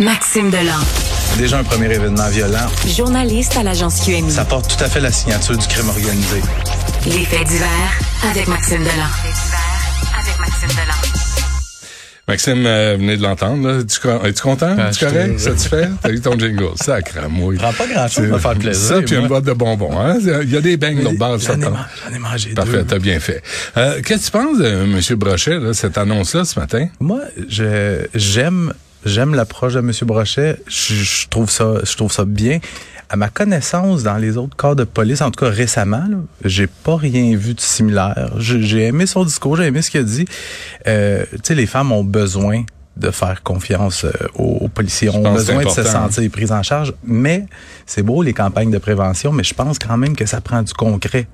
Maxime 0.00 0.50
Delan. 0.50 0.80
Déjà 1.38 1.58
un 1.58 1.64
premier 1.64 1.92
événement 1.94 2.28
violent. 2.28 2.66
Journaliste 2.86 3.56
à 3.56 3.62
l'agence 3.62 4.00
QMI. 4.04 4.30
Ça 4.30 4.44
porte 4.44 4.74
tout 4.76 4.82
à 4.82 4.88
fait 4.88 5.00
la 5.00 5.12
signature 5.12 5.56
du 5.56 5.66
crime 5.66 5.88
organisé. 5.88 6.40
Les 7.06 7.24
faits 7.24 7.46
divers 7.46 7.68
avec 8.30 8.48
Maxime 8.48 8.78
Delan. 8.78 9.10
avec 10.18 10.38
Maxime 10.38 10.68
Delan. 10.68 10.94
Maxime 12.28 12.64
euh, 12.66 12.96
venez 12.98 13.16
de 13.16 13.22
l'entendre. 13.22 13.80
Es-tu 13.80 14.42
content? 14.42 14.76
Ah, 14.78 14.88
Es-tu 14.90 15.04
correct? 15.04 15.36
te- 15.36 15.42
Satisfait? 15.42 15.88
T'as 16.00 16.10
eu 16.10 16.20
ton 16.20 16.38
jingle. 16.38 16.70
Sacre 16.76 17.28
mouille. 17.28 17.58
Prends 17.58 17.72
pas 17.72 17.86
grand-chose 17.86 18.28
pour 18.30 18.40
faire 18.40 18.54
plaisir. 18.54 18.96
Ça, 18.96 19.02
puis 19.02 19.16
une 19.16 19.26
boîte 19.28 19.44
de 19.44 19.52
bonbons. 19.52 19.98
Hein? 20.00 20.16
Il 20.42 20.50
y 20.50 20.56
a 20.56 20.60
des 20.60 20.76
beignes 20.76 21.02
l'autre 21.02 21.18
base. 21.18 21.44
J'en 21.46 21.60
ai, 21.60 22.14
ai 22.14 22.18
mangé 22.18 22.50
Parfait, 22.54 22.84
t'as 22.86 22.98
bien 22.98 23.18
fait. 23.20 23.42
Euh, 23.76 24.00
Qu'est-ce 24.02 24.30
que 24.30 24.38
tu 24.38 24.44
penses 24.44 24.58
de 24.58 24.66
M. 24.66 25.00
Brochet, 25.18 25.58
là, 25.58 25.74
cette 25.74 25.98
annonce-là 25.98 26.44
ce 26.44 26.58
matin? 26.58 26.86
Moi, 27.00 27.20
je 27.48 28.06
j'aime 28.14 28.72
j'aime 29.04 29.34
l'approche 29.34 29.74
de 29.74 29.80
M. 29.80 29.92
Brochet. 30.02 30.56
Je, 30.66 30.94
je 30.94 31.28
trouve 31.28 31.50
ça 31.50 31.74
je 31.84 31.96
trouve 31.96 32.12
ça 32.12 32.24
bien. 32.24 32.60
À 33.08 33.16
ma 33.16 33.28
connaissance, 33.28 34.04
dans 34.04 34.18
les 34.18 34.36
autres 34.36 34.56
corps 34.56 34.76
de 34.76 34.84
police, 34.84 35.20
en 35.20 35.32
tout 35.32 35.44
cas 35.44 35.50
récemment, 35.50 36.06
j'ai 36.44 36.68
pas 36.68 36.96
rien 36.96 37.36
vu 37.36 37.54
de 37.54 37.60
similaire. 37.60 38.30
J'ai 38.38 38.84
aimé 38.84 39.04
son 39.06 39.24
discours, 39.24 39.56
j'ai 39.56 39.64
aimé 39.64 39.82
ce 39.82 39.90
qu'il 39.90 40.00
a 40.00 40.04
dit. 40.04 40.26
Euh, 40.86 41.24
tu 41.32 41.38
sais, 41.42 41.54
les 41.56 41.66
femmes 41.66 41.90
ont 41.90 42.04
besoin 42.04 42.62
de 42.96 43.10
faire 43.10 43.42
confiance 43.42 44.04
euh, 44.04 44.12
aux, 44.36 44.58
aux 44.60 44.68
policiers, 44.68 45.08
ont 45.08 45.32
besoin 45.32 45.64
de 45.64 45.68
se 45.70 45.80
important. 45.80 46.08
sentir 46.10 46.30
prises 46.30 46.52
en 46.52 46.62
charge. 46.62 46.92
Mais 47.02 47.46
c'est 47.84 48.02
beau 48.02 48.22
les 48.22 48.32
campagnes 48.32 48.70
de 48.70 48.78
prévention, 48.78 49.32
mais 49.32 49.42
je 49.42 49.54
pense 49.54 49.78
quand 49.80 49.96
même 49.96 50.14
que 50.14 50.26
ça 50.26 50.40
prend 50.40 50.62
du 50.62 50.72
concret 50.72 51.26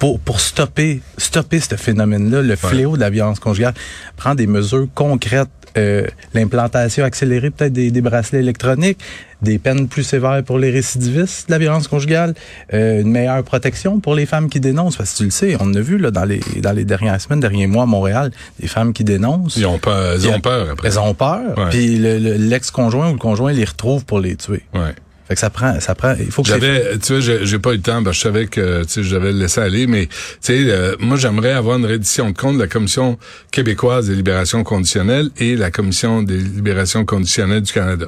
pour, 0.00 0.20
pour 0.20 0.40
stopper, 0.40 1.00
stopper 1.16 1.60
ce 1.60 1.76
phénomène-là, 1.76 2.42
le 2.42 2.56
fléau 2.56 2.96
de 2.96 3.00
la 3.00 3.08
violence 3.10 3.38
conjugale, 3.38 3.74
prendre 4.16 4.36
des 4.36 4.46
mesures 4.46 4.88
concrètes, 4.94 5.48
euh, 5.76 6.06
l'implantation 6.34 7.04
accélérée 7.04 7.50
peut-être 7.50 7.72
des, 7.72 7.90
des 7.90 8.00
bracelets 8.00 8.40
électroniques, 8.40 8.98
des 9.42 9.58
peines 9.58 9.88
plus 9.88 10.02
sévères 10.02 10.42
pour 10.44 10.58
les 10.58 10.70
récidivistes 10.70 11.48
de 11.48 11.52
la 11.52 11.58
violence 11.58 11.88
conjugale, 11.88 12.34
euh, 12.74 13.02
une 13.02 13.10
meilleure 13.10 13.42
protection 13.42 14.00
pour 14.00 14.14
les 14.14 14.26
femmes 14.26 14.48
qui 14.48 14.60
dénoncent. 14.60 14.96
Parce 14.96 15.12
que 15.12 15.18
tu 15.18 15.24
le 15.24 15.30
sais, 15.30 15.56
on 15.60 15.74
a 15.74 15.80
vu 15.80 15.98
là, 15.98 16.10
dans, 16.10 16.24
les, 16.24 16.40
dans 16.62 16.72
les 16.72 16.84
dernières 16.84 17.20
semaines, 17.20 17.40
derniers 17.40 17.66
mois 17.66 17.82
à 17.82 17.86
Montréal, 17.86 18.30
des 18.60 18.68
femmes 18.68 18.92
qui 18.92 19.04
dénoncent. 19.04 19.56
Ils 19.56 19.66
ont 19.66 19.78
peur, 19.78 20.14
ils 20.18 20.28
ont 20.28 20.40
peur 20.40 20.70
après. 20.70 20.88
Elles 20.88 20.98
ont 20.98 21.14
peur. 21.14 21.54
Puis 21.70 21.96
le- 21.98 22.18
le- 22.18 22.34
l'ex-conjoint 22.36 23.10
ou 23.10 23.12
le 23.12 23.18
conjoint 23.18 23.52
les 23.52 23.64
retrouve 23.64 24.04
pour 24.04 24.20
les 24.20 24.36
tuer. 24.36 24.62
Ouais. 24.74 24.94
Fait 25.28 25.34
que 25.34 25.40
ça 25.40 25.50
prend, 25.50 25.80
ça 25.80 25.94
prend, 25.96 26.14
il 26.18 26.30
faut 26.30 26.42
que 26.42 26.48
J'avais, 26.48 26.98
tu 26.98 27.18
vois, 27.18 27.20
j'ai- 27.44 27.58
pas 27.58 27.72
eu 27.72 27.76
le 27.76 27.82
temps, 27.82 28.02
parce 28.04 28.16
que 28.16 28.18
je 28.18 28.22
savais 28.22 28.46
que, 28.46 28.82
tu 28.84 28.88
sais, 28.88 29.02
je 29.02 29.14
devais 29.14 29.32
le 29.32 29.38
laisser 29.38 29.60
aller, 29.60 29.86
mais, 29.88 30.06
tu 30.06 30.12
sais, 30.40 30.58
euh, 30.68 30.94
moi, 31.00 31.16
j'aimerais 31.16 31.50
avoir 31.52 31.78
une 31.78 31.84
reddition 31.86 32.30
de 32.30 32.36
compte 32.36 32.54
de 32.54 32.60
la 32.60 32.68
Commission 32.68 33.18
québécoise 33.50 34.06
des 34.08 34.14
libérations 34.14 34.62
conditionnelles 34.62 35.30
et 35.38 35.56
la 35.56 35.70
Commission 35.72 36.22
des 36.22 36.38
libérations 36.38 37.04
conditionnelles 37.04 37.62
du 37.62 37.72
Canada. 37.72 38.06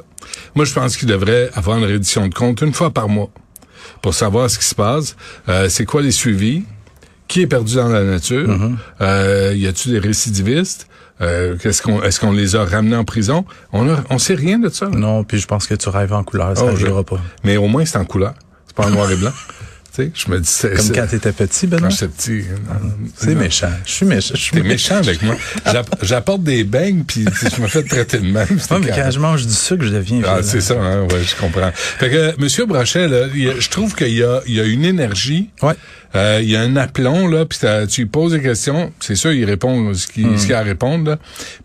Moi, 0.55 0.63
je 0.63 0.73
pense 0.73 0.95
qu'il 0.95 1.09
devrait 1.09 1.49
avoir 1.55 1.77
une 1.77 1.83
reddition 1.85 2.27
de 2.27 2.33
compte 2.33 2.61
une 2.61 2.73
fois 2.73 2.91
par 2.91 3.09
mois 3.09 3.29
pour 4.01 4.13
savoir 4.13 4.49
ce 4.49 4.57
qui 4.57 4.65
se 4.65 4.75
passe, 4.75 5.17
euh, 5.49 5.67
c'est 5.67 5.83
quoi 5.85 6.01
les 6.01 6.11
suivis, 6.11 6.63
qui 7.27 7.41
est 7.41 7.47
perdu 7.47 7.75
dans 7.75 7.89
la 7.89 8.03
nature, 8.05 8.47
Mm-hmm. 8.47 8.75
euh, 9.01 9.53
y 9.57 9.67
a-tu 9.67 9.89
des 9.89 9.99
récidivistes, 9.99 10.87
euh, 11.21 11.55
qu'on, 11.83 12.01
est-ce 12.03 12.19
qu'on 12.19 12.31
les 12.31 12.55
a 12.55 12.63
ramenés 12.65 12.95
en 12.95 13.03
prison? 13.03 13.45
On 13.73 13.89
a, 13.89 13.97
on 14.09 14.17
sait 14.17 14.35
rien 14.35 14.59
de 14.59 14.69
ça. 14.69 14.85
là. 14.85 14.91
non, 14.97 15.23
puis 15.23 15.39
je 15.39 15.47
pense 15.47 15.67
que 15.67 15.75
tu 15.75 15.89
rêves 15.89 16.13
en 16.13 16.23
couleur, 16.23 16.55
ça 16.57 16.63
Oh, 16.63 16.71
n'arrivera 16.71 16.99
je- 16.99 17.15
pas. 17.15 17.21
Mais 17.43 17.57
au 17.57 17.67
moins, 17.67 17.85
c'est 17.85 17.97
en 17.97 18.05
couleur. 18.05 18.33
C'est 18.67 18.75
pas 18.75 18.85
en 18.87 18.89
noir 18.91 19.11
et 19.11 19.15
blanc. 19.15 19.31
je 19.97 20.31
me 20.31 20.39
dis, 20.39 20.47
c'est, 20.49 20.69
Comme 20.75 20.85
c'est- 20.85 20.93
quand 20.93 21.07
t'étais 21.07 21.31
petit, 21.31 21.67
Benoît? 21.67 21.89
quand 21.89 21.95
j'étais 21.95 22.07
petit. 22.07 22.43
non, 22.67 22.89
C'est 23.17 23.33
non. 23.33 23.39
méchant. 23.41 23.69
Je 23.85 23.91
suis 23.91 24.05
méchant. 24.05 24.33
Je 24.35 24.39
suis 24.41 24.61
méchant 24.61 24.95
avec 24.97 25.21
moi. 25.21 25.35
J'app- 25.65 25.95
J'apporte 26.03 26.43
des 26.43 26.63
beignes, 26.63 27.03
puis 27.05 27.25
je 27.55 27.61
me 27.61 27.67
fais 27.67 27.83
traiter 27.83 28.19
de 28.19 28.25
même. 28.31 28.47
mais 28.81 28.89
quand 28.95 29.11
je 29.11 29.19
mange 29.19 29.45
du 29.45 29.53
sucre, 29.53 29.83
je 29.83 29.89
deviens 29.91 30.21
Ah, 30.27 30.39
c'est 30.43 30.61
ça, 30.61 30.75
hein, 30.79 31.01
ouais, 31.03 31.23
je 31.23 31.35
comprends. 31.35 31.71
Fait 31.73 32.09
que, 32.09 32.39
Monsieur 32.41 32.65
Brochet, 32.65 33.07
là, 33.07 33.25
a- 33.25 33.59
je 33.59 33.69
trouve 33.69 33.95
qu'il 33.95 34.13
y 34.15 34.23
a, 34.23 34.41
il 34.47 34.55
y 34.55 34.59
a 34.61 34.63
une 34.65 34.85
énergie, 34.85 35.49
Ouais. 35.61 35.73
euh, 36.15 36.39
il 36.41 36.49
y 36.49 36.55
a 36.55 36.61
un 36.61 36.75
aplomb, 36.75 37.27
là, 37.27 37.45
puis 37.45 37.59
tu 37.89 38.01
lui 38.01 38.07
poses 38.09 38.31
des 38.33 38.41
questions, 38.41 38.91
c'est 38.99 39.15
sûr, 39.15 39.31
il 39.33 39.45
répond 39.45 39.93
ce 39.93 40.07
qu'il 40.07 40.39
ce 40.39 40.45
qu'il 40.45 40.53
a 40.53 40.59
à 40.59 40.63
répondre, 40.63 41.11
là, 41.11 41.17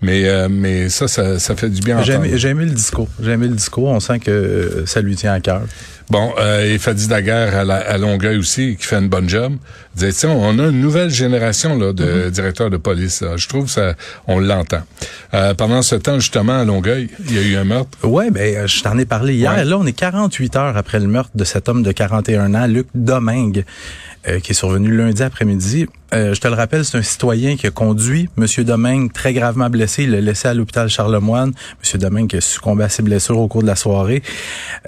mais, 0.03 0.27
euh, 0.29 0.49
mais 0.51 0.89
ça, 0.89 1.06
ça, 1.09 1.39
ça 1.39 1.55
fait 1.56 1.69
du 1.71 1.81
bien 1.81 2.03
J'ai 2.03 2.15
aimé, 2.15 2.31
j'ai 2.35 2.49
aimé 2.49 2.65
le 2.65 2.71
discours. 2.73 3.09
J'ai 3.23 3.33
aimé 3.33 3.49
le 3.49 3.55
discours. 3.55 3.89
On 3.89 4.01
sent 4.01 4.19
que 4.19 4.31
euh, 4.31 4.87
ça 4.87 5.01
lui 5.01 5.15
tient 5.17 5.33
à 5.33 5.41
cœur. 5.41 5.62
Bon, 6.11 6.33
euh, 6.39 6.75
et 6.75 6.79
Fadi 6.79 7.09
Daguerre 7.09 7.57
à, 7.57 7.65
la- 7.65 7.77
à 7.77 7.97
Longueuil 7.99 8.37
aussi, 8.37 8.77
qui 8.79 8.85
fait 8.87 8.97
une 8.97 9.09
bonne 9.09 9.29
job. 9.29 9.55
Disait, 9.97 10.27
on 10.27 10.59
a 10.59 10.65
une 10.65 10.81
nouvelle 10.81 11.09
génération 11.11 11.79
là, 11.79 11.93
de 11.93 12.29
directeurs 12.31 12.69
de 12.69 12.77
police. 12.77 13.23
là. 13.23 13.37
Je 13.37 13.49
trouve 13.49 13.69
ça, 13.71 13.95
on 14.27 14.39
l'entend. 14.39 14.83
Euh, 15.33 15.55
pendant 15.55 15.81
ce 15.83 15.95
temps, 15.95 16.19
justement, 16.19 16.61
à 16.61 16.65
Longueuil, 16.65 17.09
il 17.29 17.35
y 17.35 17.39
a 17.39 17.43
eu 17.43 17.57
un 17.57 17.65
meurtre. 17.65 17.97
Ouais, 18.03 18.31
ben 18.31 18.55
euh, 18.57 18.67
je 18.67 18.83
t'en 18.83 18.99
ai 18.99 19.05
parlé 19.07 19.35
hier. 19.35 19.53
Ouais. 19.55 19.65
Là, 19.65 19.79
on 19.79 19.87
est 19.87 19.93
48 19.93 20.57
heures 20.57 20.77
après 20.77 21.01
le 21.01 21.07
meurtre 21.07 21.31
de 21.35 21.45
cet 21.45 21.69
homme 21.69 21.83
de 21.83 21.91
41 21.93 22.55
ans, 22.55 22.67
Luc 22.67 22.87
Domingue, 22.95 23.65
euh, 24.29 24.41
qui 24.41 24.53
est 24.53 24.55
survenu 24.55 24.95
lundi 24.95 25.23
après-midi. 25.23 25.87
Euh, 26.13 26.35
je 26.35 26.41
te 26.41 26.49
le 26.49 26.55
rappelle, 26.55 26.85
c'est 26.85 26.99
un 26.99 27.03
citoyen 27.03 27.57
qui 27.57 27.67
a 27.67 27.71
conduit 27.71 28.29
Monsieur 28.37 28.63
Domingue 28.65 29.13
très 29.13 29.33
gravement 29.33 29.71
blessé. 29.71 30.03
Il 30.05 30.11
l'a 30.11 30.21
laissé 30.21 30.49
à 30.49 30.55
l'hôpital 30.55 30.89
Charlemagne. 30.89 31.53
Monsieur 31.81 31.99
Domingue 31.99 32.29
qui 32.29 32.37
a 32.37 32.41
succombé 32.41 32.85
à 32.85 32.89
ses 32.89 33.03
blessures 33.03 33.39
au 33.39 33.49
cours 33.49 33.63
de 33.63 33.67
la 33.69 33.77
soirée. 33.77 34.23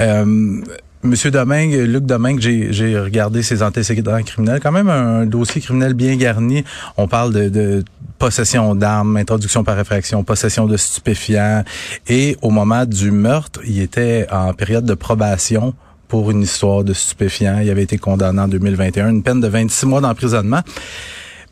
Euh, 0.01 0.61
Monsieur 1.07 1.31
Domingue, 1.31 1.73
Luc 1.73 2.05
Domingue, 2.05 2.41
j'ai 2.41 2.99
regardé 2.99 3.43
ses 3.43 3.63
antécédents 3.63 4.21
criminels. 4.23 4.61
Quand 4.61 4.73
même 4.73 4.89
un 4.89 5.25
dossier 5.25 5.61
criminel 5.61 5.95
bien 5.95 6.17
garni. 6.17 6.65
On 6.97 7.07
parle 7.07 7.33
de, 7.33 7.49
de 7.49 7.85
possession 8.19 8.75
d'armes, 8.75 9.17
introduction 9.17 9.63
par 9.63 9.79
effraction, 9.79 10.25
possession 10.25 10.67
de 10.67 10.77
stupéfiants. 10.77 11.65
Et 12.09 12.37
au 12.43 12.51
moment 12.51 12.85
du 12.85 13.11
meurtre, 13.11 13.61
il 13.65 13.81
était 13.81 14.27
en 14.31 14.53
période 14.53 14.85
de 14.85 14.95
probation 14.95 15.75
pour 16.09 16.31
une 16.31 16.43
histoire 16.43 16.85
de 16.85 16.93
stupéfiants. 16.93 17.61
Il 17.63 17.71
avait 17.71 17.85
été 17.85 17.99
condamné 17.99 18.41
en 18.41 18.49
2021, 18.49 19.11
une 19.11 19.23
peine 19.23 19.41
de 19.41 19.49
26 19.49 19.87
mois 19.87 20.01
d'emprisonnement. 20.01 20.61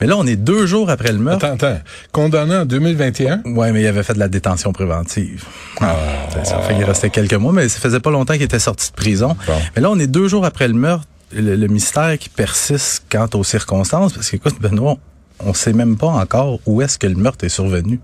Mais 0.00 0.06
là, 0.06 0.16
on 0.16 0.26
est 0.26 0.36
deux 0.36 0.66
jours 0.66 0.90
après 0.90 1.12
le 1.12 1.18
meurtre. 1.18 1.44
Attends, 1.46 1.66
attends. 1.66 1.80
Condamné 2.12 2.56
en 2.56 2.64
2021? 2.64 3.42
Ouais, 3.44 3.72
mais 3.72 3.82
il 3.82 3.86
avait 3.86 4.02
fait 4.02 4.14
de 4.14 4.18
la 4.18 4.28
détention 4.28 4.72
préventive. 4.72 5.44
Ah, 5.80 5.94
ça 6.42 6.58
fait 6.60 6.74
qu'il 6.74 6.84
restait 6.84 7.10
quelques 7.10 7.34
mois, 7.34 7.52
mais 7.52 7.68
ça 7.68 7.78
faisait 7.78 8.00
pas 8.00 8.10
longtemps 8.10 8.34
qu'il 8.34 8.42
était 8.42 8.58
sorti 8.58 8.90
de 8.90 8.96
prison. 8.96 9.36
Bon. 9.46 9.52
Mais 9.76 9.82
là, 9.82 9.90
on 9.90 9.98
est 9.98 10.06
deux 10.06 10.28
jours 10.28 10.44
après 10.44 10.68
le 10.68 10.74
meurtre. 10.74 11.06
Le, 11.32 11.56
le 11.56 11.66
mystère 11.68 12.16
qui 12.18 12.28
persiste 12.28 13.04
quant 13.10 13.28
aux 13.34 13.44
circonstances, 13.44 14.12
parce 14.12 14.30
qu'écoute, 14.30 14.56
Benoît, 14.60 14.98
on 15.40 15.52
sait 15.54 15.72
même 15.72 15.96
pas 15.96 16.06
encore 16.08 16.60
où 16.66 16.80
est-ce 16.82 16.96
que 16.98 17.06
le 17.08 17.16
meurtre 17.16 17.44
est 17.44 17.48
survenu. 17.48 17.98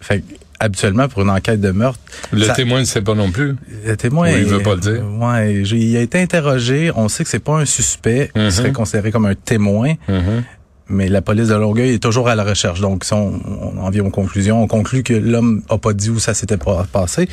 Fait 0.00 0.20
que, 0.20 0.24
habituellement, 0.58 1.08
pour 1.08 1.22
une 1.22 1.30
enquête 1.30 1.60
de 1.60 1.70
meurtre, 1.70 2.00
Le 2.32 2.44
ça- 2.46 2.54
témoin 2.54 2.80
ne 2.80 2.84
sait 2.84 3.02
pas 3.02 3.14
non 3.14 3.30
plus. 3.30 3.54
le 3.84 3.96
témoin. 3.96 4.28
Oui, 4.32 4.38
il 4.38 4.44
veut 4.46 4.60
pas 4.62 4.74
le 4.74 4.80
dire. 4.80 5.04
Ouais, 5.20 5.54
il 5.62 5.96
a 5.96 6.00
été 6.00 6.20
interrogé. 6.20 6.90
On 6.96 7.08
sait 7.08 7.22
que 7.22 7.30
c'est 7.30 7.38
pas 7.38 7.58
un 7.60 7.64
suspect. 7.64 8.30
Il 8.34 8.50
serait 8.50 8.72
considéré 8.72 9.12
comme 9.12 9.26
un 9.26 9.34
témoin. 9.36 9.94
Mhm. 10.08 10.42
Mais 10.92 11.08
la 11.08 11.22
police 11.22 11.48
de 11.48 11.54
Longueuil 11.54 11.94
est 11.94 12.02
toujours 12.02 12.28
à 12.28 12.34
la 12.34 12.44
recherche. 12.44 12.80
Donc, 12.80 13.04
si 13.04 13.12
on, 13.14 13.40
on 13.60 13.78
en 13.78 13.90
vient 13.90 14.04
aux 14.04 14.10
conclusions, 14.10 14.62
on 14.62 14.66
conclut 14.66 15.02
que 15.02 15.14
l'homme 15.14 15.62
a 15.68 15.78
pas 15.78 15.94
dit 15.94 16.10
où 16.10 16.18
ça 16.18 16.34
s'était 16.34 16.58
pas 16.58 16.86
passé. 16.92 17.28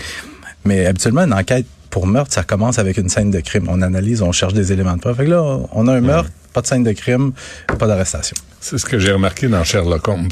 Mais 0.66 0.86
habituellement, 0.86 1.22
une 1.22 1.34
enquête 1.34 1.66
pour 1.90 2.08
meurtre, 2.08 2.34
ça 2.34 2.44
commence 2.44 2.80
avec 2.80 2.98
une 2.98 3.10
scène 3.10 3.32
de 3.32 3.40
crime. 3.40 3.68
On 3.70 3.82
analyse, 3.82 4.22
on 4.22 4.32
cherche 4.32 4.54
des 4.54 4.72
éléments 4.72 4.96
de 4.96 5.02
preuve. 5.02 5.18
Fait 5.18 5.26
que 5.26 5.32
là, 5.32 5.60
on 5.74 5.88
a 5.88 5.94
un 5.94 6.02
meurtre, 6.02 6.32
pas 6.54 6.62
de 6.62 6.68
scène 6.68 6.84
de 6.84 6.92
crime, 6.92 7.34
pas 7.78 7.88
d'arrestation. 7.88 8.36
C'est 8.62 8.78
ce 8.78 8.86
que 8.86 9.00
j'ai 9.00 9.12
remarqué 9.12 9.48
dans 9.48 9.64
Sherlock 9.64 10.08
Holmes. 10.08 10.30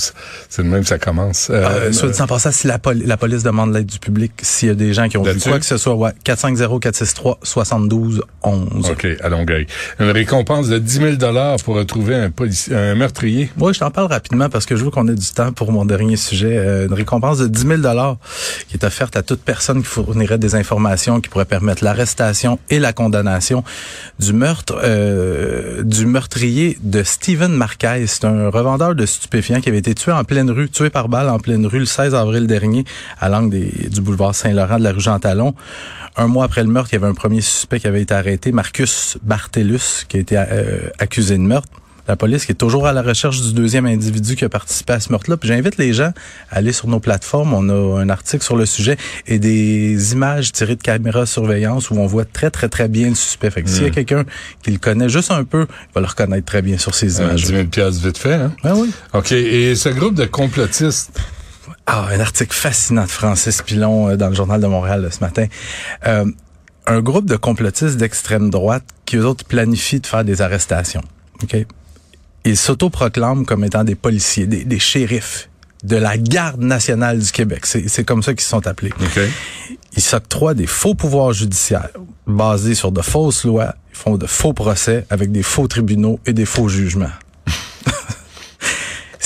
C'est 0.50 0.62
de 0.64 0.68
même 0.68 0.82
que 0.82 0.88
ça 0.88 0.98
commence. 1.00 1.50
Euh, 1.50 1.64
Euh, 1.88 1.92
soit 1.94 2.10
dit 2.10 2.22
en 2.22 2.28
passant, 2.28 2.52
si 2.52 2.68
la, 2.68 2.78
poli- 2.80 3.06
la 3.06 3.18
police 3.18 3.44
demande 3.44 3.74
l'aide 3.74 3.86
du 3.86 4.00
public, 4.00 4.32
s'il 4.42 4.68
y 4.68 4.72
a 4.72 4.76
des 4.76 4.94
gens 4.94 5.08
qui 5.08 5.18
ont 5.18 5.24
vu 5.24 5.40
quoi 5.50 5.60
que 5.60 5.66
ce 5.66 5.78
soit, 5.78 5.96
ouais, 5.96 6.12
450-463-72-11. 6.26 8.22
OK, 8.92 9.08
à 9.22 9.30
Longueuil. 9.30 9.68
Une 10.00 10.10
récompense 10.12 10.68
de 10.68 10.78
10 10.80 10.94
000 11.20 11.58
pour 11.64 11.76
retrouver 11.76 12.16
un, 12.16 12.32
un 12.76 12.96
meurtrier. 12.96 13.50
Moi, 13.58 13.74
je 13.74 13.80
t'en 13.80 13.92
parle 13.92 14.08
rapidement 14.08 14.50
parce 14.50 14.66
que 14.66 14.76
je 14.76 14.84
veux 14.84 14.92
qu'on 14.92 15.08
ait 15.08 15.16
du 15.16 15.32
temps 15.32 15.52
pour 15.52 15.72
mon 15.72 15.86
dernier 15.86 16.18
sujet. 16.18 16.58
Euh, 16.58 16.88
une 16.88 16.94
récompense 16.94 17.38
de 17.40 17.48
10 17.48 17.68
000 17.82 17.82
qui 18.68 18.76
est 18.78 18.84
offerte 18.84 19.16
à 19.16 19.22
toute 19.24 19.42
personne 19.42 19.82
qui 19.82 19.88
fournirait 19.88 20.38
des 20.38 20.56
informations 20.56 21.22
qui 21.22 21.30
pourraient 21.30 21.46
permettre 21.46 21.84
l'arrestation 21.84 22.60
et 22.70 22.80
la 22.80 22.94
condamnation 22.94 23.64
du 24.20 24.34
meurtre 24.34 24.80
euh, 24.84 25.84
du 25.84 26.06
meurtrier 26.06 26.78
de 26.82 27.04
Steven 27.04 27.52
Marquez. 27.54 28.06
C'est 28.20 28.26
un 28.26 28.50
revendeur 28.50 28.96
de 28.96 29.06
stupéfiants 29.06 29.62
qui 29.62 29.70
avait 29.70 29.78
été 29.78 29.94
tué 29.94 30.12
en 30.12 30.24
pleine 30.24 30.50
rue, 30.50 30.70
tué 30.70 30.90
par 30.90 31.08
balle 31.08 31.30
en 31.30 31.38
pleine 31.38 31.68
rue 31.68 31.78
le 31.78 31.86
16 31.86 32.16
avril 32.16 32.48
dernier 32.48 32.84
à 33.20 33.30
l'angle 33.30 33.60
du 33.60 34.02
boulevard 34.02 34.34
Saint-Laurent 34.34 34.80
de 34.80 34.84
la 34.86 34.92
rue 34.92 35.00
Jean 35.00 35.20
Talon. 35.20 35.54
Un 36.16 36.26
mois 36.26 36.46
après 36.46 36.64
le 36.64 36.70
meurtre, 36.70 36.90
il 36.92 36.96
y 36.96 36.98
avait 36.98 37.06
un 37.06 37.14
premier 37.14 37.42
suspect 37.42 37.80
qui 37.80 37.86
avait 37.86 38.02
été 38.02 38.16
arrêté, 38.16 38.52
Marcus 38.52 39.20
Bartellus, 39.22 40.06
qui 40.10 40.18
a 40.18 40.20
été 40.20 40.36
euh, 40.36 40.90
accusé 40.98 41.38
de 41.38 41.44
meurtre. 41.44 41.70
La 42.08 42.16
police 42.16 42.46
qui 42.46 42.54
est 42.54 42.56
toujours 42.56 42.88
à 42.88 42.94
la 42.94 43.02
recherche 43.02 43.42
du 43.42 43.54
deuxième 43.54 43.86
individu 43.86 44.36
qui 44.36 44.46
a 44.46 44.50
participé 44.50 44.94
à 44.94 45.00
ce 45.00 45.12
meurtre-là. 45.12 45.38
Puis 45.38 45.50
j'invite 45.50 45.78
les 45.78 45.92
gens 45.94 46.14
à 46.52 46.58
aller 46.58 46.72
sur 46.72 46.88
nos 46.88 47.00
plateformes. 47.00 47.54
On 47.54 47.68
a 47.70 48.02
un 48.02 48.10
article 48.10 48.44
sur 48.44 48.56
le 48.56 48.66
sujet 48.66 48.98
et 49.28 49.40
des 49.40 50.14
images 50.14 50.52
tirées 50.52 50.76
de 50.76 50.82
caméras 50.82 51.22
de 51.22 51.26
surveillance 51.26 51.90
où 51.90 51.96
on 51.96 52.08
voit 52.08 52.26
très, 52.26 52.50
très, 52.50 52.70
très 52.70 52.88
bien 52.88 53.10
le 53.10 53.16
suspect. 53.16 53.50
Fait 53.52 53.62
que 53.64 53.70
s'il 53.70 53.84
y 53.84 53.88
a 53.88 53.90
quelqu'un 53.90 54.24
qui 54.64 54.72
le 54.72 54.78
connaît 54.78 55.10
juste 55.10 55.32
un 55.32 55.44
peu, 55.44 55.68
il 55.70 55.94
va 55.96 56.02
le 56.02 56.08
reconnaître 56.08 56.46
très 56.46 56.62
bien 56.62 56.78
sur 56.78 56.96
ces 56.96 57.20
Euh, 57.20 57.26
images. 57.26 57.42
10 57.44 57.48
000 57.48 57.64
piastres 57.66 58.06
vite 58.06 58.18
fait. 58.18 58.34
Hein? 58.36 58.54
Ah 58.64 58.74
oui. 58.76 58.90
OK. 59.14 59.32
Et 59.34 59.76
ce 59.76 59.90
groupe 59.90 60.14
de 60.16 60.26
complotistes, 60.26 61.20
Ah, 61.90 62.08
un 62.12 62.20
article 62.20 62.54
fascinant 62.54 63.04
de 63.04 63.10
Francis 63.10 63.62
Pilon 63.62 64.10
euh, 64.10 64.16
dans 64.18 64.28
le 64.30 64.36
Journal 64.36 64.60
de 64.62 64.68
Montréal 64.68 65.02
là, 65.04 65.12
ce 65.12 65.20
matin. 65.22 65.46
Euh, 66.06 66.26
un 66.86 67.02
groupe 67.02 67.26
de 67.26 67.36
complotistes 67.38 67.96
d'extrême 67.98 68.50
droite 68.50 68.84
qui, 69.06 69.16
eux 69.18 69.26
autres, 69.26 69.46
planifient 69.46 70.00
de 70.02 70.08
faire 70.08 70.24
des 70.26 70.42
arrestations. 70.42 71.02
OK? 71.44 71.66
Ils 72.48 72.58
s'autoproclament 72.58 73.46
comme 73.46 73.64
étant 73.66 73.84
des 73.84 73.96
policiers, 73.96 74.48
des, 74.48 74.64
des 74.64 74.80
shérifs 74.80 75.50
de 75.84 75.96
la 75.96 76.18
Garde 76.18 76.62
nationale 76.62 77.20
du 77.20 77.32
Québec. 77.32 77.66
C'est 77.66 78.04
comme 78.06 78.24
ça 78.24 78.34
qu'ils 78.34 78.48
sont 78.48 78.66
appelés. 78.66 78.94
OK. 79.00 79.20
Ils 79.96 80.02
s'octroient 80.02 80.54
des 80.54 80.68
faux 80.68 80.96
pouvoirs 80.96 81.34
judiciaires 81.34 81.90
basés 82.26 82.76
sur 82.76 82.92
de 82.92 83.02
fausses 83.02 83.44
lois. 83.44 83.76
Ils 83.92 83.98
font 83.98 84.18
de 84.18 84.28
faux 84.28 84.54
procès 84.54 85.06
avec 85.10 85.32
des 85.32 85.44
faux 85.44 85.68
tribunaux 85.68 86.20
et 86.26 86.34
des 86.34 86.46
faux 86.46 86.70
jugements. 86.70 87.12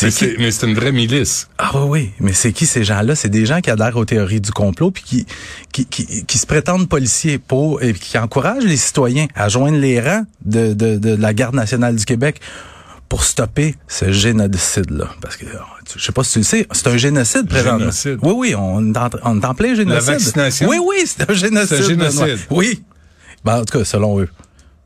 Mais 0.02 0.10
C'est 0.10 0.36
mais 0.40 0.50
une 0.50 0.74
vraie 0.74 0.92
milice. 0.92 1.48
Ah 1.60 1.72
oui, 1.76 1.90
oui, 1.90 2.12
mais 2.20 2.34
c'est 2.34 2.54
qui 2.54 2.66
ces 2.66 2.84
gens-là? 2.84 3.14
C'est 3.14 3.30
des 3.30 3.46
gens 3.46 3.62
qui 3.62 3.70
adhèrent 3.70 3.98
aux 3.98 4.06
théories 4.06 4.42
du 4.42 4.52
complot 4.52 4.90
puis 4.90 5.04
qui, 5.04 5.26
qui, 5.72 5.86
qui, 5.86 6.26
qui 6.26 6.38
se 6.40 6.48
prétendent 6.48 6.90
policiers 6.90 7.38
pour, 7.38 7.84
et 7.84 7.94
qui 7.94 8.18
encouragent 8.18 8.64
les 8.64 8.78
citoyens 8.78 9.28
à 9.36 9.48
joindre 9.48 9.78
les 9.78 10.02
rangs 10.02 10.26
de, 10.44 10.74
de, 10.74 10.98
de 10.98 11.16
la 11.16 11.36
Garde 11.36 11.54
nationale 11.54 11.96
du 11.96 12.06
Québec 12.06 12.42
pour 13.12 13.26
stopper 13.26 13.76
ce 13.90 14.10
génocide-là. 14.10 15.10
Parce 15.22 15.36
que, 15.36 15.44
je 15.98 16.02
sais 16.02 16.14
pas 16.14 16.24
si 16.24 16.32
tu 16.32 16.40
le 16.40 16.46
sais, 16.46 16.66
c'est 16.72 16.88
un 16.88 16.96
génocide 16.96 17.46
présentement. 17.46 17.80
Génocide. 17.80 18.20
Oui, 18.22 18.34
oui, 18.38 18.56
on 18.56 18.94
est 18.94 18.98
en, 18.98 19.10
on 19.26 19.42
est 19.42 19.46
en 19.46 19.54
plein 19.54 19.76
génocide. 19.76 20.12
vaccination? 20.14 20.70
Oui, 20.70 20.78
oui, 20.82 21.04
c'est 21.06 21.30
un 21.30 21.34
génocide. 21.34 21.68
C'est 21.68 21.84
un 21.84 21.88
génocide. 21.90 22.40
Oui. 22.50 22.82
Ben, 23.44 23.58
en 23.60 23.66
tout 23.66 23.78
cas, 23.80 23.84
selon 23.84 24.22
eux. 24.22 24.30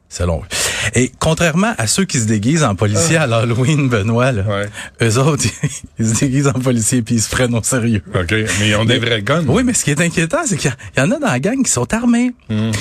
Selon 0.09 0.39
eux. 0.39 0.47
Et 0.95 1.11
contrairement 1.19 1.75
à 1.77 1.85
ceux 1.85 2.05
qui 2.05 2.19
se 2.19 2.25
déguisent 2.25 2.63
en 2.63 2.73
policiers 2.73 3.17
à 3.17 3.27
l'Halloween, 3.27 3.89
Benoît, 3.89 4.31
là, 4.31 4.43
Ah. 4.47 4.51
Ouais. 4.55 4.69
eux 5.07 5.17
autres, 5.19 5.45
ils 5.99 6.07
se 6.07 6.19
déguisent 6.19 6.47
en 6.47 6.53
policiers 6.53 7.03
puis 7.03 7.15
ils 7.15 7.21
se 7.21 7.29
prennent 7.29 7.53
au 7.53 7.61
sérieux. 7.61 8.01
OK. 8.15 8.31
Mais 8.31 8.69
ils 8.69 8.75
ont 8.75 8.85
des 8.85 8.97
vrais 8.97 9.21
guns. 9.21 9.45
Oui, 9.47 9.63
mais 9.63 9.75
ce 9.75 9.83
qui 9.83 9.91
est 9.91 10.01
inquiétant, 10.01 10.39
c'est 10.47 10.57
qu'il 10.57 10.73
y 10.97 11.01
en 11.01 11.11
a 11.11 11.19
dans 11.19 11.27
la 11.27 11.39
gang 11.39 11.61
qui 11.63 11.71
sont 11.71 11.93
armés. 11.93 12.33
Hmm. 12.49 12.71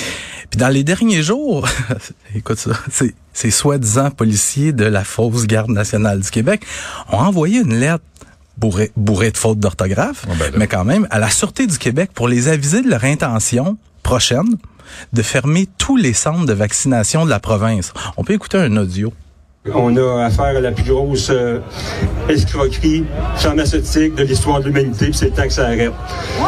Puis 0.49 0.59
dans 0.59 0.69
les 0.69 0.83
derniers 0.83 1.23
jours, 1.23 1.67
écoute 2.35 2.57
ça, 2.57 2.71
c'est 2.91 3.13
ces 3.33 3.51
soi-disant 3.51 4.11
policiers 4.11 4.71
de 4.71 4.85
la 4.85 5.03
fausse 5.03 5.45
garde 5.45 5.71
nationale 5.71 6.21
du 6.21 6.29
Québec 6.29 6.65
ont 7.11 7.17
envoyé 7.17 7.59
une 7.59 7.75
lettre 7.75 8.03
bourrée, 8.57 8.91
bourrée 8.95 9.31
de 9.31 9.37
fautes 9.37 9.59
d'orthographe, 9.59 10.25
Oh, 10.29 10.33
ben 10.39 10.53
mais 10.57 10.67
quand 10.67 10.85
même 10.85 11.07
à 11.09 11.19
la 11.19 11.29
Sûreté 11.29 11.67
du 11.67 11.77
Québec 11.77 12.11
pour 12.13 12.27
les 12.27 12.47
aviser 12.47 12.81
de 12.81 12.89
leur 12.89 13.03
intention 13.03 13.77
prochaine 14.03 14.55
de 15.13 15.21
fermer 15.21 15.67
tous 15.77 15.97
les 15.97 16.13
centres 16.13 16.45
de 16.45 16.53
vaccination 16.53 17.25
de 17.25 17.29
la 17.29 17.39
province. 17.39 17.93
On 18.17 18.23
peut 18.23 18.33
écouter 18.33 18.57
un 18.57 18.77
audio. 18.77 19.11
On 19.73 19.97
a 19.97 20.25
affaire 20.25 20.57
à 20.57 20.59
la 20.59 20.71
plus 20.71 20.83
grosse 20.83 21.31
euh, 21.31 21.59
escroquerie 22.29 23.03
pharmaceutique 23.35 24.13
de 24.13 24.23
l'histoire 24.23 24.59
de 24.59 24.67
l'humanité, 24.67 25.05
puis 25.05 25.15
c'est 25.15 25.25
le 25.25 25.31
temps 25.31 25.47
que 25.47 25.53
ça 25.53 25.65
arrête. 25.65 25.91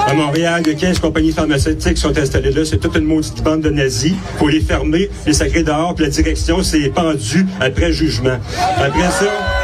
À 0.07 0.13
Montréal, 0.13 0.61
il 0.65 0.73
y 0.73 0.75
a 0.75 0.77
15 0.77 0.99
compagnies 0.99 1.31
pharmaceutiques 1.31 1.95
qui 1.95 2.01
sont 2.01 2.15
installées 2.15 2.51
là. 2.51 2.63
C'est 2.63 2.77
toute 2.77 2.95
une 2.95 3.05
maudite 3.05 3.41
bande 3.41 3.61
de 3.61 3.71
nazis. 3.71 4.13
faut 4.37 4.49
les 4.49 4.61
fermer, 4.61 5.09
les 5.25 5.33
sacrer 5.33 5.63
dehors, 5.63 5.95
puis 5.95 6.05
la 6.05 6.11
direction 6.11 6.61
s'est 6.61 6.91
pendue 6.93 7.47
après 7.59 7.91
jugement. 7.91 8.37
Après 8.77 9.09
ça... 9.09 9.56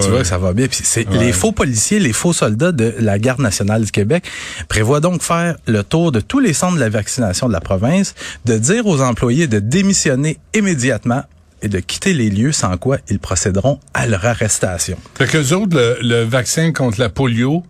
Tu 0.00 0.08
vois 0.10 0.20
que 0.20 0.24
ça 0.26 0.38
va 0.38 0.52
bien. 0.52 0.66
Puis 0.68 0.80
c'est 0.84 1.08
Ouais. 1.08 1.18
les 1.18 1.32
faux 1.32 1.52
policiers, 1.52 1.98
les 1.98 2.12
faux 2.12 2.32
soldats 2.32 2.72
de 2.72 2.94
la 2.98 3.18
Garde 3.18 3.40
nationale 3.40 3.84
du 3.84 3.90
Québec 3.90 4.24
prévoient 4.68 5.00
donc 5.00 5.22
faire 5.22 5.56
le 5.66 5.82
tour 5.82 6.12
de 6.12 6.20
tous 6.20 6.38
les 6.40 6.52
centres 6.52 6.74
de 6.76 6.80
la 6.80 6.88
vaccination 6.88 7.48
de 7.48 7.52
la 7.52 7.60
province, 7.60 8.14
de 8.44 8.58
dire 8.58 8.86
aux 8.86 9.00
employés 9.00 9.46
de 9.46 9.58
démissionner 9.58 10.38
immédiatement 10.54 11.22
et 11.62 11.68
de 11.68 11.80
quitter 11.80 12.12
les 12.12 12.28
lieux, 12.28 12.52
sans 12.52 12.76
quoi 12.76 12.98
ils 13.08 13.18
procéderont 13.18 13.80
à 13.94 14.06
leur 14.06 14.24
arrestation. 14.26 14.98
Fait 15.16 15.26
que 15.26 15.38
autres, 15.54 15.74
le, 15.76 15.96
le 16.02 16.22
vaccin 16.24 16.72
contre 16.72 17.00
la 17.00 17.08
polio, 17.08 17.64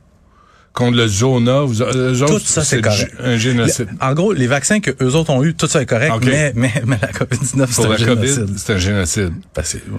contre 0.76 0.96
le 0.98 1.08
zona, 1.08 1.62
vous, 1.62 1.82
autres, 1.82 2.26
Tout 2.26 2.38
ça, 2.38 2.62
c'est 2.62 2.80
correct. 2.80 3.12
un 3.24 3.36
génocide. 3.36 3.88
Le- 3.90 4.06
en 4.06 4.12
gros, 4.14 4.32
les 4.32 4.46
vaccins 4.46 4.78
que 4.80 4.90
eux 5.02 5.14
autres 5.16 5.30
ont 5.30 5.42
eu, 5.42 5.54
tout 5.54 5.66
ça 5.66 5.82
est 5.82 5.86
correct, 5.86 6.12
mais, 6.22 6.52
mais, 6.54 6.72
mais 6.86 6.98
la 7.02 7.08
COVID-19, 7.08 7.66
c'est 7.70 7.84
un 7.86 7.96
génocide. 7.96 8.58
c'est 8.58 8.72
un 8.74 8.78
génocide. 8.78 9.32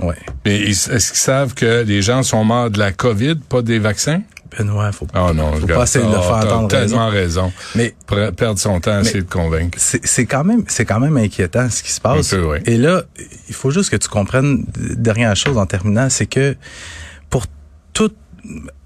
Ouais. 0.03 0.15
Mais 0.45 0.59
est-ce 0.61 0.87
qu'ils 0.89 1.01
savent 1.19 1.53
que 1.55 1.83
les 1.83 2.01
gens 2.01 2.23
sont 2.23 2.43
morts 2.45 2.69
de 2.69 2.79
la 2.79 2.91
COVID, 2.91 3.35
pas 3.49 3.61
des 3.61 3.79
vaccins? 3.79 4.21
Benoît, 4.57 4.91
faut, 4.93 5.05
Oh 5.13 5.33
non, 5.33 5.51
faut 5.53 5.67
pas 5.67 5.83
essayer 5.83 6.05
de 6.05 6.09
le 6.09 6.17
oh, 6.17 6.21
faire 6.21 6.39
t'as 6.39 6.53
entendre 6.55 6.67
tellement 6.69 7.09
raison. 7.09 7.51
Mais 7.75 7.93
Pre- 8.07 8.31
Perdre 8.31 8.57
son 8.59 8.79
temps 8.79 8.93
à 8.97 9.01
essayer 9.01 9.21
de 9.21 9.29
convaincre. 9.29 9.77
c'est 9.77 10.25
quand 10.25 10.45
même 10.45 10.63
c'est 10.67 10.85
quand 10.85 11.01
même 11.01 11.17
inquiétant 11.17 11.69
ce 11.69 11.83
qui 11.83 11.91
se 11.91 11.99
passe. 11.99 12.29
Peu, 12.29 12.43
oui. 12.45 12.57
Et 12.65 12.77
là, 12.77 13.03
il 13.49 13.53
faut 13.55 13.71
juste 13.71 13.89
que 13.89 13.97
tu 13.97 14.07
comprennes 14.07 14.63
dernière 14.77 15.35
chose 15.35 15.57
en 15.57 15.65
terminant, 15.65 16.09
c'est 16.09 16.27
que 16.27 16.55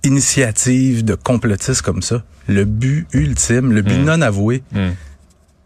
initiative 0.03 1.03
de 1.05 1.15
complotiste 1.15 1.81
comme 1.81 2.01
ça, 2.01 2.23
le 2.47 2.65
but 2.65 3.07
ultime, 3.13 3.71
le 3.71 3.81
but 3.81 3.97
non 3.99 4.21
avoué, 4.21 4.63
Hmm. 4.73 4.89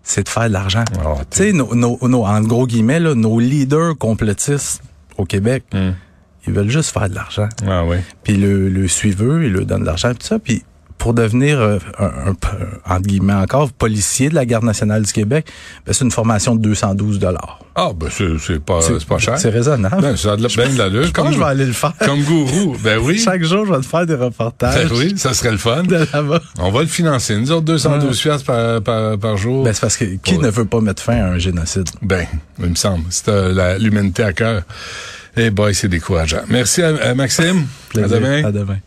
c'est 0.04 0.24
de 0.24 0.30
faire 0.30 0.48
de 0.48 0.54
l'argent. 0.54 0.84
Oh, 1.06 1.18
tu 1.32 1.38
sais, 1.38 1.52
nos, 1.54 1.74
nos, 1.74 1.98
nos- 2.08 2.26
en 2.26 2.42
gros 2.42 2.68
guillemets, 2.68 3.00
là, 3.00 3.16
nos 3.16 3.40
leaders 3.40 3.98
complotistes 3.98 4.82
au 5.18 5.26
Québec, 5.26 5.64
Hmm. 5.74 5.92
ils 6.48 6.54
veulent 6.54 6.70
juste 6.70 6.92
faire 6.92 7.10
de 7.10 7.16
l'argent. 7.16 7.50
Ah 7.68 7.84
oui. 7.86 7.98
Puis 8.24 8.38
le, 8.38 8.70
le 8.70 8.88
suiveux, 8.88 9.46
il 9.46 9.54
leur 9.54 9.66
donne 9.66 9.82
de 9.82 9.86
l'argent, 9.86 10.14
puis 10.14 10.28
ça. 10.28 10.40
Puis 10.40 10.64
pour 11.06 11.14
devenir, 11.14 11.60
euh, 11.62 11.78
un, 12.00 12.06
un- 12.32 12.96
entre 12.96 13.02
guillemets 13.08 13.34
encore, 13.34 13.72
policier 13.72 14.30
de 14.30 14.34
la 14.34 14.44
Garde 14.44 14.64
nationale 14.64 15.04
du 15.04 15.14
Québec, 15.14 15.46
ben, 15.86 15.94
c'est 15.94 16.04
une 16.04 16.10
formation 16.10 16.56
de 16.56 16.62
212 16.64 17.20
dollars. 17.20 17.60
Ah, 17.76 17.92
ben 17.96 18.08
c'est 18.10 18.60
pas, 18.60 18.82
c'est 18.82 19.06
pas 19.06 19.20
cher. 19.20 19.38
C'est 19.38 19.52
raisonnable. 19.52 20.02
Ben, 20.02 20.18
ça 20.18 20.32
a 20.32 20.36
de 20.36 20.42
la, 20.42 20.48
ben 20.58 20.74
de 20.74 20.78
l'allure. 20.80 21.04
je 21.04 21.12
pense 21.12 21.28
que 21.28 21.34
je 21.36 21.38
vais 21.38 21.46
aller 21.46 21.68
le 21.68 21.74
faire. 21.74 21.94
Comme 22.04 22.24
gourou. 22.24 22.76
Ben 22.84 22.98
oui. 22.98 23.20
Chaque 23.20 23.44
jour, 23.44 23.68
je 23.68 23.72
vais 23.74 23.82
te 23.82 23.86
faire 23.86 24.08
des 24.08 24.16
Ben 24.16 24.24
reportages 24.26 24.92
oui, 24.94 25.14
ça 25.16 25.36
serait 25.36 25.52
le 25.52 25.58
fun. 25.60 25.84
de. 25.84 26.08
On 26.58 26.72
va 26.72 26.82
le 26.82 26.88
financer. 26.88 27.38
Nous 27.38 27.52
autres, 27.52 27.66
212 27.66 28.20
piastres 28.20 28.46
par, 28.48 28.82
par, 28.82 29.20
par 29.20 29.38
jour. 29.38 29.64
Ben, 29.64 29.74
c'est 29.74 29.82
parce 29.82 29.98
que 29.98 30.06
qui 30.06 30.40
ne 30.40 30.50
veut 30.50 30.66
pas 30.66 30.82
mettre 30.82 31.04
fin 31.04 31.18
à 31.18 31.26
un 31.28 31.38
génocide? 31.38 31.88
Ben, 32.02 32.26
il 32.64 32.70
me 32.72 32.76
semble. 32.76 33.04
C'est 33.12 33.30
euh, 33.30 33.54
la- 33.54 33.78
l'humanité 33.78 34.24
à 34.24 34.34
cœur. 34.34 34.64
Eh 35.38 35.52
boy, 35.52 35.76
c'est 35.76 35.88
décourageant. 35.90 36.42
Merci 36.50 36.82
à, 36.82 36.96
à 37.10 37.14
Maxime. 37.14 37.68
À 37.96 38.08
demain. 38.08 38.44
À 38.46 38.52
demain. 38.52 38.78